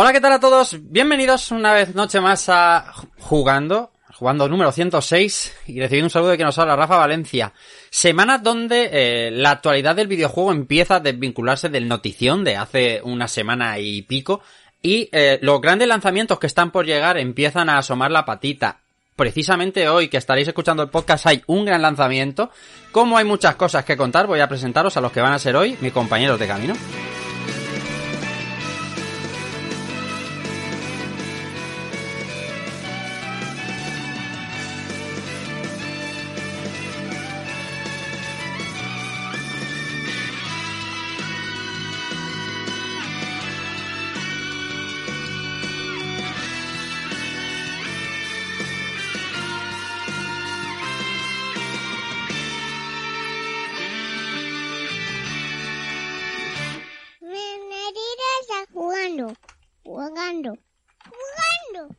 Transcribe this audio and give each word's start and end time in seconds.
Hola, 0.00 0.12
¿qué 0.12 0.20
tal 0.20 0.32
a 0.32 0.38
todos? 0.38 0.76
Bienvenidos 0.80 1.50
una 1.50 1.72
vez 1.72 1.92
noche 1.96 2.20
más 2.20 2.48
a 2.48 2.92
Jugando, 3.18 3.90
jugando 4.14 4.48
número 4.48 4.70
106 4.70 5.56
y 5.66 5.80
recibiendo 5.80 6.06
un 6.06 6.10
saludo 6.10 6.30
de 6.30 6.38
que 6.38 6.44
nos 6.44 6.56
habla 6.56 6.76
Rafa 6.76 6.98
Valencia. 6.98 7.52
Semana 7.90 8.38
donde 8.38 8.90
eh, 8.92 9.30
la 9.32 9.50
actualidad 9.50 9.96
del 9.96 10.06
videojuego 10.06 10.52
empieza 10.52 10.94
a 10.94 11.00
desvincularse 11.00 11.68
del 11.68 11.88
notición 11.88 12.44
de 12.44 12.56
hace 12.56 13.00
una 13.02 13.26
semana 13.26 13.80
y 13.80 14.02
pico 14.02 14.40
y 14.80 15.08
eh, 15.10 15.40
los 15.42 15.60
grandes 15.60 15.88
lanzamientos 15.88 16.38
que 16.38 16.46
están 16.46 16.70
por 16.70 16.86
llegar 16.86 17.18
empiezan 17.18 17.68
a 17.68 17.78
asomar 17.78 18.12
la 18.12 18.24
patita. 18.24 18.78
Precisamente 19.16 19.88
hoy 19.88 20.06
que 20.06 20.18
estaréis 20.18 20.46
escuchando 20.46 20.84
el 20.84 20.90
podcast 20.90 21.26
hay 21.26 21.42
un 21.48 21.64
gran 21.64 21.82
lanzamiento. 21.82 22.52
Como 22.92 23.18
hay 23.18 23.24
muchas 23.24 23.56
cosas 23.56 23.84
que 23.84 23.96
contar, 23.96 24.28
voy 24.28 24.38
a 24.38 24.48
presentaros 24.48 24.96
a 24.96 25.00
los 25.00 25.10
que 25.10 25.22
van 25.22 25.32
a 25.32 25.40
ser 25.40 25.56
hoy 25.56 25.76
mis 25.80 25.92
compañeros 25.92 26.38
de 26.38 26.46
camino. 26.46 26.74
Jugando, 60.08 60.56
jugando. 61.04 61.94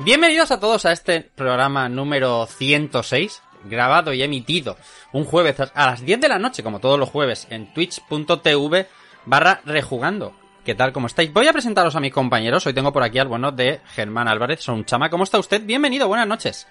Bienvenidos 0.00 0.50
a 0.50 0.60
todos 0.60 0.84
a 0.84 0.92
este 0.92 1.22
programa 1.22 1.88
número 1.88 2.46
106, 2.46 3.42
grabado 3.64 4.12
y 4.12 4.22
emitido 4.22 4.76
un 5.12 5.24
jueves 5.24 5.58
a 5.60 5.86
las 5.86 6.04
10 6.04 6.20
de 6.20 6.28
la 6.28 6.38
noche, 6.38 6.62
como 6.62 6.80
todos 6.80 6.98
los 6.98 7.08
jueves, 7.08 7.46
en 7.48 7.72
twitch.tv 7.72 8.86
barra 9.24 9.62
rejugando. 9.64 10.43
¿Qué 10.64 10.74
tal? 10.74 10.92
¿Cómo 10.92 11.06
estáis? 11.08 11.30
Voy 11.32 11.46
a 11.46 11.52
presentaros 11.52 11.94
a 11.94 12.00
mis 12.00 12.12
compañeros. 12.12 12.66
Hoy 12.66 12.72
tengo 12.72 12.92
por 12.92 13.02
aquí 13.02 13.18
al 13.18 13.28
bueno 13.28 13.52
de 13.52 13.80
Germán 13.94 14.28
Álvarez, 14.28 14.60
son 14.60 14.84
chama. 14.86 15.10
¿Cómo 15.10 15.24
está 15.24 15.38
usted? 15.38 15.62
Bienvenido, 15.64 16.08
buenas 16.08 16.26
noches. 16.26 16.66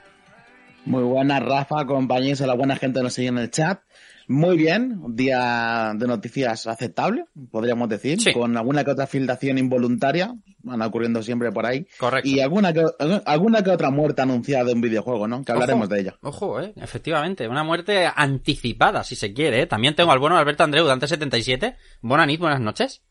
Muy 0.86 1.04
buenas, 1.04 1.44
Rafa, 1.44 1.86
compañeros, 1.86 2.42
a 2.42 2.48
la 2.48 2.56
buena 2.56 2.76
gente 2.76 3.00
que 3.00 3.04
nos 3.04 3.14
sigue 3.14 3.28
en 3.28 3.38
el 3.38 3.52
chat. 3.52 3.82
Muy 4.28 4.58
bien, 4.58 5.00
un 5.02 5.16
día 5.16 5.92
de 5.96 6.08
noticias 6.08 6.66
aceptable, 6.66 7.26
podríamos 7.52 7.88
decir, 7.90 8.20
Sí. 8.20 8.34
con 8.34 8.58
alguna 8.58 8.84
que 8.84 8.92
otra 8.92 9.06
filtración 9.06 9.58
involuntaria, 9.58 10.34
van 10.64 10.82
ocurriendo 10.82 11.22
siempre 11.22 11.52
por 11.52 11.66
ahí, 11.66 11.86
Correcto. 12.00 12.28
y 12.28 12.40
alguna 12.40 12.74
que, 12.74 12.84
alguna 13.26 13.62
que 13.64 13.70
otra 13.70 13.92
muerte 13.92 14.22
anunciada 14.22 14.64
de 14.66 14.74
un 14.74 14.82
videojuego, 14.82 15.28
¿no? 15.28 15.44
Que 15.44 15.52
hablaremos 15.52 15.86
Ojo, 15.88 15.94
de 15.94 16.02
ella. 16.02 16.16
Ojo, 16.22 16.62
eh, 16.62 16.74
efectivamente, 16.78 17.48
una 17.48 17.64
muerte 17.64 18.10
anticipada, 18.16 19.04
si 19.04 19.16
se 19.16 19.34
quiere, 19.34 19.62
eh. 19.62 19.68
También 19.68 19.94
tengo 19.96 20.12
al 20.12 20.20
bueno 20.20 20.38
Alberto 20.38 20.64
Andreu, 20.64 20.88
Dante77. 20.88 21.76
Buenas 22.02 22.28
nit, 22.28 22.40
buenas 22.40 22.62
noches. 22.62 23.04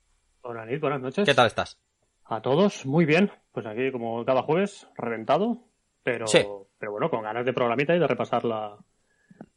Buenas 0.42 0.64
noches, 0.66 0.80
buenas 0.80 1.00
noches. 1.00 1.24
¿Qué 1.26 1.34
tal 1.34 1.46
estás? 1.46 1.78
A 2.24 2.40
todos, 2.40 2.86
muy 2.86 3.04
bien. 3.04 3.30
Pues 3.52 3.66
aquí, 3.66 3.90
como 3.92 4.24
cada 4.24 4.42
jueves, 4.42 4.86
reventado. 4.96 5.58
Pero, 6.02 6.26
Sí. 6.26 6.44
pero 6.78 6.92
bueno, 6.92 7.10
con 7.10 7.22
ganas 7.22 7.44
de 7.44 7.52
programita 7.52 7.94
y 7.94 8.00
de 8.00 8.06
repasar 8.08 8.44
la, 8.44 8.76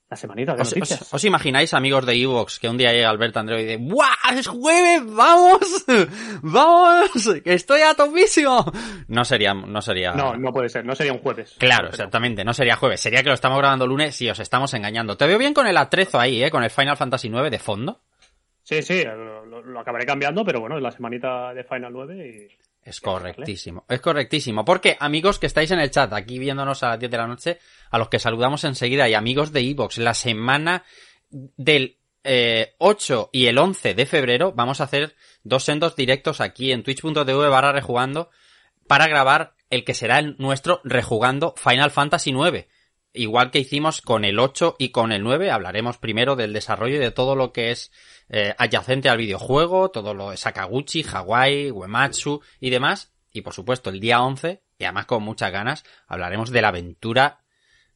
la 0.10 0.16
semanita 0.18 0.54
de 0.54 0.62
¿Os, 0.62 0.76
noticias. 0.76 1.02
os- 1.02 1.14
os 1.16 1.24
imagináis, 1.24 1.74
amigos 1.74 2.06
de 2.06 2.14
Evox, 2.22 2.60
que 2.60 2.70
un 2.70 2.78
día 2.78 2.92
llega 2.94 3.10
Alberto 3.10 3.40
Andreu 3.40 3.58
y 3.60 3.64
dice 3.64 3.78
¡Buah! 3.78 4.36
¡Es 4.38 4.48
jueves! 4.48 5.02
¡Vamos! 5.12 5.86
¡Vamos! 6.44 7.10
¡Que 7.44 7.54
estoy 7.56 7.82
a 7.82 7.96
topísimo! 7.96 8.72
No 9.08 9.26
sería, 9.26 9.56
no 9.56 9.82
sería... 9.82 10.12
No, 10.14 10.36
no 10.36 10.52
puede 10.52 10.70
ser. 10.70 10.86
No 10.86 10.94
sería 10.94 11.14
un 11.14 11.20
jueves. 11.20 11.56
Claro, 11.58 11.88
exactamente, 11.90 12.44
no 12.44 12.54
sería 12.54 12.76
jueves, 12.76 13.02
sería 13.02 13.24
que 13.24 13.30
lo 13.30 13.36
estamos 13.36 13.58
grabando 13.58 13.88
lunes 13.88 14.22
y 14.22 14.30
os 14.30 14.40
estamos 14.40 14.72
engañando. 14.76 15.18
Te 15.18 15.26
veo 15.26 15.40
bien 15.40 15.54
con 15.56 15.66
el 15.66 15.78
atrezo 15.78 16.20
ahí, 16.20 16.44
¿eh? 16.44 16.52
Con 16.52 16.64
el 16.64 16.70
Final 16.70 16.98
Fantasy 16.98 17.30
IX 17.30 17.50
de 17.50 17.60
fondo. 17.60 18.02
Sí, 18.62 18.82
sí, 18.82 19.04
lo, 19.64 19.80
acabaré 19.80 20.06
cambiando, 20.06 20.44
pero 20.44 20.60
bueno, 20.60 20.78
es 20.78 20.84
la 20.84 20.92
semanita 20.92 21.54
de 21.54 21.64
Final 21.64 21.94
9 21.94 22.28
y... 22.28 22.66
Es 22.84 23.02
correctísimo, 23.02 23.84
es 23.90 24.00
correctísimo. 24.00 24.64
Porque, 24.64 24.96
amigos 25.00 25.40
que 25.40 25.48
estáis 25.48 25.72
en 25.72 25.80
el 25.80 25.90
chat, 25.90 26.14
aquí 26.14 26.38
viéndonos 26.38 26.84
a 26.84 26.90
las 26.90 27.00
10 27.00 27.12
de 27.12 27.18
la 27.18 27.26
noche, 27.26 27.60
a 27.90 27.98
los 27.98 28.10
que 28.10 28.20
saludamos 28.20 28.64
enseguida, 28.64 29.10
y 29.10 29.16
amigos 29.16 29.52
de 29.52 29.62
Evox, 29.62 29.98
la 29.98 30.14
semana 30.14 30.84
del 31.30 31.98
eh, 32.24 32.76
8 32.80 33.30
y 33.32 33.48
el 33.48 33.58
11 33.58 33.94
de 33.94 34.06
febrero 34.06 34.52
vamos 34.52 34.82
a 34.82 34.86
hacer 34.86 35.16
dos 35.44 35.64
sendos 35.64 35.96
directos 35.96 36.42
aquí 36.42 36.72
en 36.72 36.82
twitch.tv 36.82 37.50
barra 37.50 37.72
rejugando 37.72 38.32
para 38.88 39.08
grabar 39.08 39.54
el 39.70 39.84
que 39.84 39.94
será 39.94 40.20
el 40.20 40.36
nuestro 40.38 40.82
rejugando 40.84 41.54
Final 41.56 41.92
Fantasy 41.92 42.32
IX. 42.32 42.66
Igual 43.16 43.52
que 43.52 43.60
hicimos 43.60 44.02
con 44.02 44.26
el 44.26 44.40
8 44.40 44.76
y 44.78 44.90
con 44.90 45.12
el 45.12 45.24
9, 45.24 45.52
hablaremos 45.52 45.98
primero 45.98 46.36
del 46.36 46.54
desarrollo 46.54 46.96
y 46.96 47.00
de 47.00 47.12
todo 47.12 47.36
lo 47.36 47.54
que 47.54 47.72
es 47.72 47.92
eh, 48.30 48.54
adyacente 48.58 49.10
al 49.10 49.18
videojuego, 49.18 49.90
todo 49.90 50.14
lo 50.14 50.32
de 50.32 50.38
Sakaguchi, 50.38 51.04
Hawaii, 51.04 51.72
Uematsu 51.72 52.42
y 52.60 52.70
demás. 52.70 53.14
Y 53.32 53.42
por 53.42 53.54
supuesto, 53.54 53.90
el 53.90 54.00
día 54.00 54.22
11, 54.22 54.62
y 54.78 54.84
además 54.84 55.06
con 55.06 55.24
muchas 55.24 55.52
ganas, 55.52 55.84
hablaremos 56.08 56.52
de 56.52 56.62
la 56.62 56.70
aventura 56.70 57.40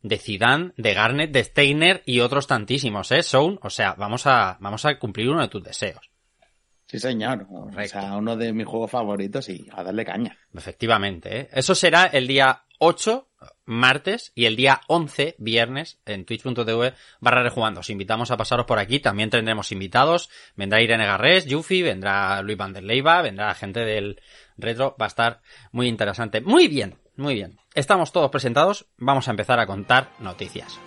de 0.01 0.17
Zidane, 0.17 0.73
de 0.77 0.93
Garnet, 0.93 1.31
de 1.31 1.43
Steiner 1.43 2.03
y 2.05 2.21
otros 2.21 2.47
tantísimos, 2.47 3.11
¿eh? 3.11 3.23
Sound, 3.23 3.59
o 3.61 3.69
sea, 3.69 3.93
vamos 3.93 4.27
a, 4.27 4.57
vamos 4.59 4.85
a 4.85 4.97
cumplir 4.97 5.29
uno 5.29 5.41
de 5.41 5.49
tus 5.49 5.63
deseos. 5.63 6.09
Sí, 6.85 6.99
señor. 6.99 7.45
O 7.49 7.71
sea, 7.85 8.17
uno 8.17 8.35
de 8.35 8.51
mis 8.51 8.65
juegos 8.65 8.89
favoritos 8.89 9.47
y 9.49 9.67
a 9.71 9.83
darle 9.83 10.03
caña. 10.03 10.37
Efectivamente, 10.53 11.41
¿eh? 11.41 11.49
Eso 11.53 11.75
será 11.75 12.05
el 12.05 12.27
día 12.27 12.63
8 12.79 13.28
martes 13.69 14.31
y 14.33 14.45
el 14.45 14.55
día 14.55 14.81
11, 14.87 15.35
viernes, 15.37 15.99
en 16.05 16.25
twitch.tv 16.25 16.93
barra 17.19 17.43
rejugando. 17.43 17.81
Os 17.81 17.89
invitamos 17.89 18.31
a 18.31 18.37
pasaros 18.37 18.65
por 18.65 18.79
aquí, 18.79 18.99
también 18.99 19.29
tendremos 19.29 19.71
invitados, 19.71 20.29
vendrá 20.55 20.81
Irene 20.81 21.05
Garrés, 21.05 21.45
Yuffie, 21.45 21.83
vendrá 21.83 22.41
Luis 22.41 22.57
Van 22.57 22.73
der 22.73 22.83
vendrá 22.83 23.53
gente 23.53 23.81
del 23.81 24.21
retro, 24.57 24.95
va 24.99 25.05
a 25.05 25.07
estar 25.07 25.41
muy 25.71 25.87
interesante. 25.87 26.41
Muy 26.41 26.67
bien, 26.67 26.97
muy 27.15 27.35
bien. 27.35 27.59
Estamos 27.75 28.11
todos 28.11 28.31
presentados, 28.31 28.87
vamos 28.97 29.27
a 29.27 29.31
empezar 29.31 29.59
a 29.59 29.67
contar 29.67 30.09
noticias. 30.19 30.79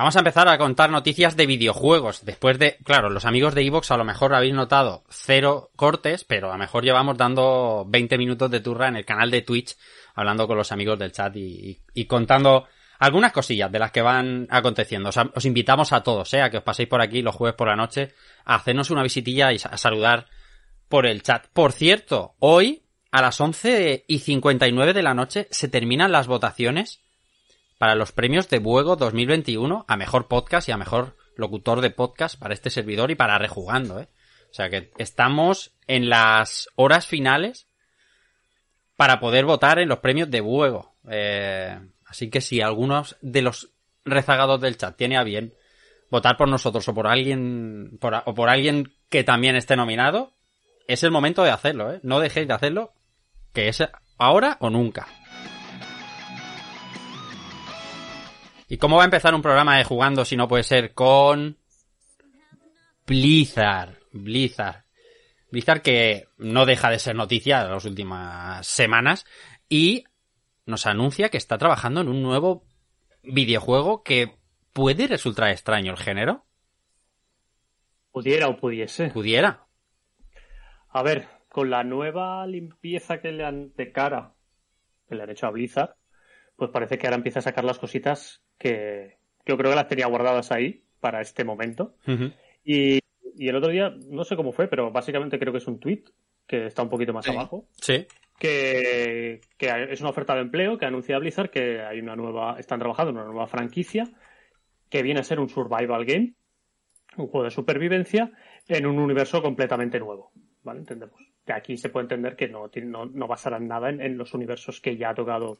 Vamos 0.00 0.16
a 0.16 0.20
empezar 0.20 0.48
a 0.48 0.56
contar 0.56 0.88
noticias 0.88 1.36
de 1.36 1.44
videojuegos. 1.44 2.24
Después 2.24 2.58
de, 2.58 2.78
claro, 2.84 3.10
los 3.10 3.26
amigos 3.26 3.54
de 3.54 3.66
Evox 3.66 3.90
a 3.90 3.98
lo 3.98 4.04
mejor 4.06 4.34
habéis 4.34 4.54
notado 4.54 5.04
cero 5.10 5.72
cortes, 5.76 6.24
pero 6.24 6.48
a 6.48 6.52
lo 6.52 6.58
mejor 6.58 6.84
llevamos 6.84 7.18
dando 7.18 7.84
20 7.86 8.16
minutos 8.16 8.50
de 8.50 8.60
turra 8.60 8.88
en 8.88 8.96
el 8.96 9.04
canal 9.04 9.30
de 9.30 9.42
Twitch, 9.42 9.76
hablando 10.14 10.46
con 10.46 10.56
los 10.56 10.72
amigos 10.72 10.98
del 10.98 11.12
chat 11.12 11.36
y, 11.36 12.04
contando 12.06 12.66
algunas 12.98 13.30
cosillas 13.32 13.70
de 13.70 13.78
las 13.78 13.90
que 13.90 14.00
van 14.00 14.46
aconteciendo. 14.48 15.10
os 15.10 15.44
invitamos 15.44 15.92
a 15.92 16.02
todos, 16.02 16.32
¿eh? 16.32 16.40
a 16.40 16.48
que 16.48 16.56
os 16.56 16.64
paséis 16.64 16.88
por 16.88 17.02
aquí 17.02 17.20
los 17.20 17.34
jueves 17.34 17.56
por 17.56 17.68
la 17.68 17.76
noche 17.76 18.14
a 18.46 18.54
hacernos 18.54 18.88
una 18.88 19.02
visitilla 19.02 19.52
y 19.52 19.56
a 19.56 19.76
saludar 19.76 20.28
por 20.90 21.06
el 21.06 21.22
chat. 21.22 21.46
Por 21.52 21.72
cierto, 21.72 22.34
hoy 22.40 22.82
a 23.12 23.22
las 23.22 23.40
11 23.40 24.04
y 24.08 24.18
59 24.18 24.92
de 24.92 25.02
la 25.02 25.14
noche 25.14 25.46
se 25.50 25.68
terminan 25.68 26.10
las 26.10 26.26
votaciones 26.26 27.00
para 27.78 27.94
los 27.94 28.10
premios 28.10 28.48
de 28.48 28.58
Buego 28.58 28.96
2021 28.96 29.84
a 29.86 29.96
mejor 29.96 30.26
podcast 30.26 30.68
y 30.68 30.72
a 30.72 30.76
mejor 30.76 31.16
locutor 31.36 31.80
de 31.80 31.90
podcast 31.90 32.38
para 32.38 32.54
este 32.54 32.70
servidor 32.70 33.12
y 33.12 33.14
para 33.14 33.38
rejugando, 33.38 34.00
¿eh? 34.00 34.08
O 34.50 34.52
sea 34.52 34.68
que 34.68 34.90
estamos 34.98 35.70
en 35.86 36.10
las 36.10 36.68
horas 36.74 37.06
finales 37.06 37.68
para 38.96 39.20
poder 39.20 39.44
votar 39.44 39.78
en 39.78 39.88
los 39.88 40.00
premios 40.00 40.28
de 40.28 40.40
Buego. 40.40 40.96
Eh, 41.08 41.78
así 42.04 42.30
que 42.30 42.40
si 42.40 42.60
algunos 42.60 43.16
de 43.22 43.42
los 43.42 43.70
rezagados 44.04 44.60
del 44.60 44.76
chat 44.76 44.96
tiene 44.96 45.16
a 45.16 45.22
bien 45.22 45.54
votar 46.10 46.36
por 46.36 46.48
nosotros 46.48 46.86
o 46.88 46.94
por 46.94 47.06
alguien 47.06 47.96
o 48.00 48.34
por 48.34 48.50
alguien 48.50 48.92
que 49.08 49.22
también 49.22 49.54
esté 49.54 49.76
nominado, 49.76 50.32
es 50.92 51.04
el 51.04 51.12
momento 51.12 51.44
de 51.44 51.50
hacerlo, 51.50 51.92
¿eh? 51.92 52.00
No 52.02 52.18
dejéis 52.18 52.48
de 52.48 52.54
hacerlo, 52.54 52.92
que 53.52 53.68
es 53.68 53.80
ahora 54.18 54.56
o 54.60 54.70
nunca. 54.70 55.06
¿Y 58.68 58.76
cómo 58.76 58.96
va 58.96 59.02
a 59.02 59.04
empezar 59.04 59.32
un 59.34 59.42
programa 59.42 59.78
de 59.78 59.84
jugando 59.84 60.24
si 60.24 60.36
no 60.36 60.48
puede 60.48 60.64
ser 60.64 60.92
con 60.92 61.58
Blizzard? 63.06 63.98
Blizzard. 64.12 64.84
Blizzard 65.52 65.82
que 65.82 66.26
no 66.38 66.66
deja 66.66 66.90
de 66.90 66.98
ser 66.98 67.14
noticia 67.14 67.62
en 67.62 67.70
las 67.70 67.84
últimas 67.84 68.66
semanas 68.66 69.26
y 69.68 70.04
nos 70.66 70.86
anuncia 70.86 71.28
que 71.28 71.38
está 71.38 71.56
trabajando 71.56 72.00
en 72.00 72.08
un 72.08 72.20
nuevo 72.20 72.64
videojuego 73.22 74.02
que 74.02 74.36
puede 74.72 75.06
resultar 75.06 75.50
extraño 75.50 75.92
el 75.92 75.98
género. 75.98 76.46
Pudiera 78.10 78.48
o 78.48 78.56
pudiese. 78.56 79.10
Pudiera. 79.10 79.69
A 80.92 81.02
ver, 81.02 81.26
con 81.48 81.70
la 81.70 81.84
nueva 81.84 82.46
limpieza 82.46 83.20
que 83.20 83.32
le 83.32 83.44
han 83.44 83.72
de 83.76 83.92
cara 83.92 84.34
que 85.08 85.16
le 85.16 85.24
han 85.24 85.30
hecho 85.30 85.46
a 85.46 85.50
Blizzard, 85.50 85.96
pues 86.56 86.70
parece 86.70 86.96
que 86.96 87.06
ahora 87.06 87.16
empieza 87.16 87.40
a 87.40 87.42
sacar 87.42 87.64
las 87.64 87.78
cositas 87.78 88.42
que, 88.58 89.18
yo 89.44 89.56
creo 89.56 89.70
que 89.70 89.76
las 89.76 89.88
tenía 89.88 90.06
guardadas 90.06 90.52
ahí 90.52 90.84
para 91.00 91.20
este 91.20 91.44
momento. 91.44 91.96
y, 92.64 93.00
el 93.38 93.56
otro 93.56 93.70
día, 93.70 93.94
no 94.08 94.24
sé 94.24 94.36
cómo 94.36 94.52
fue, 94.52 94.68
pero 94.68 94.90
básicamente 94.90 95.38
creo 95.38 95.52
que 95.52 95.58
es 95.58 95.66
un 95.66 95.80
tweet 95.80 96.04
que 96.46 96.66
está 96.66 96.82
un 96.82 96.88
poquito 96.88 97.12
más 97.12 97.26
abajo. 97.28 97.66
Sí. 97.80 98.06
Que, 98.38 99.40
es 99.58 100.00
una 100.00 100.10
oferta 100.10 100.34
de 100.34 100.42
empleo 100.42 100.78
que 100.78 100.86
anuncia 100.86 101.18
Blizzard 101.18 101.50
que 101.50 101.80
hay 101.80 102.00
una 102.00 102.16
nueva, 102.16 102.56
están 102.58 102.78
trabajando 102.78 103.10
en 103.10 103.16
una 103.16 103.26
nueva 103.26 103.46
franquicia 103.46 104.04
que 104.88 105.02
viene 105.02 105.20
a 105.20 105.24
ser 105.24 105.40
un 105.40 105.48
survival 105.48 106.04
game, 106.04 106.34
un 107.16 107.28
juego 107.28 107.44
de 107.44 107.50
supervivencia 107.50 108.32
en 108.68 108.86
un 108.86 108.98
universo 108.98 109.42
completamente 109.42 109.98
nuevo. 109.98 110.32
¿Vale? 110.62 110.80
Entendemos. 110.80 111.20
De 111.46 111.52
aquí 111.52 111.76
se 111.76 111.88
puede 111.88 112.04
entender 112.04 112.36
que 112.36 112.48
no, 112.48 112.70
no, 112.84 113.06
no 113.06 113.26
basarán 113.26 113.66
nada 113.66 113.88
en, 113.88 114.00
en, 114.00 114.18
los 114.18 114.34
universos 114.34 114.80
que 114.80 114.96
ya 114.96 115.10
ha 115.10 115.14
tocado 115.14 115.58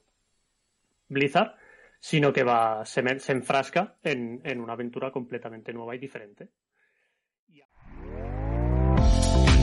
Blizzard, 1.08 1.54
sino 1.98 2.32
que 2.32 2.44
va, 2.44 2.84
se, 2.84 3.18
se 3.18 3.32
enfrasca 3.32 3.96
en, 4.02 4.40
en 4.44 4.60
una 4.60 4.74
aventura 4.74 5.10
completamente 5.10 5.72
nueva 5.72 5.94
y 5.94 5.98
diferente. 5.98 6.48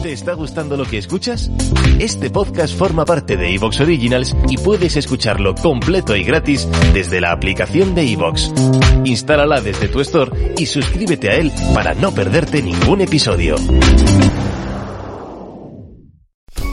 ¿Te 0.01 0.13
está 0.13 0.33
gustando 0.33 0.77
lo 0.77 0.85
que 0.85 0.99
escuchas? 0.99 1.51
Este 1.99 2.29
podcast 2.29 2.77
forma 2.77 3.03
parte 3.03 3.35
de 3.35 3.53
Evox 3.55 3.81
Originals 3.81 4.35
y 4.47 4.57
puedes 4.57 4.95
escucharlo 4.95 5.55
completo 5.55 6.15
y 6.15 6.23
gratis 6.23 6.67
desde 6.93 7.19
la 7.19 7.31
aplicación 7.31 7.95
de 7.95 8.13
Evox. 8.13 8.53
Instálala 9.03 9.59
desde 9.59 9.87
tu 9.87 9.99
store 10.01 10.53
y 10.57 10.67
suscríbete 10.67 11.29
a 11.29 11.35
él 11.35 11.51
para 11.73 11.93
no 11.95 12.13
perderte 12.13 12.61
ningún 12.61 13.01
episodio. 13.01 13.55